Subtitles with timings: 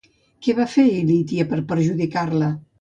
[0.47, 2.53] Què va fer Ilitia per perjudicar-la?